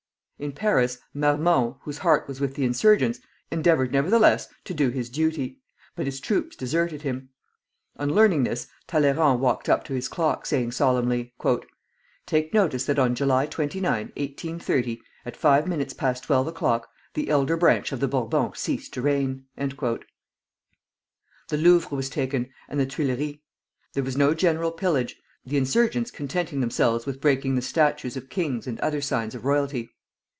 In 0.41 0.53
Paris, 0.53 0.97
Marmont, 1.13 1.77
whose 1.81 1.99
heart 1.99 2.27
was 2.27 2.41
with 2.41 2.55
the 2.55 2.65
insurgents, 2.65 3.19
endeavored 3.51 3.91
nevertheless 3.91 4.47
to 4.65 4.73
do 4.73 4.89
his 4.89 5.07
duty; 5.07 5.61
but 5.95 6.07
his 6.07 6.19
troops 6.19 6.55
deserted 6.55 7.03
him. 7.03 7.29
On 7.97 8.09
learning 8.15 8.43
this, 8.43 8.65
Talleyrand 8.87 9.39
walked 9.39 9.69
up 9.69 9.83
to 9.83 9.93
his 9.93 10.07
clock, 10.07 10.47
saying 10.47 10.71
solemnly: 10.71 11.35
"Take 12.25 12.55
notice 12.55 12.85
that 12.85 12.97
on 12.97 13.13
July 13.13 13.45
29, 13.45 13.83
1830, 13.93 14.99
at 15.27 15.37
five 15.37 15.67
minutes 15.67 15.93
past 15.93 16.23
twelve 16.23 16.47
o'clock, 16.47 16.89
the 17.13 17.29
elder 17.29 17.55
branch 17.55 17.91
of 17.91 17.99
the 17.99 18.07
Bourbons 18.07 18.57
ceased 18.57 18.95
to 18.95 19.03
reign." 19.03 19.45
The 19.59 19.97
Louvre 21.51 21.95
was 21.95 22.09
taken, 22.09 22.49
and 22.67 22.79
the 22.79 22.87
Tuileries. 22.87 23.37
There 23.93 24.03
was 24.03 24.17
no 24.17 24.33
general 24.33 24.71
pillage, 24.71 25.21
the 25.45 25.57
insurgents 25.57 26.09
contenting 26.09 26.61
themselves 26.61 27.05
with 27.05 27.21
breaking 27.21 27.53
the 27.53 27.61
statues 27.61 28.17
of 28.17 28.27
kings 28.31 28.65
and 28.65 28.79
other 28.79 29.01
signs 29.01 29.35
of 29.35 29.45
royalty. 29.45 29.87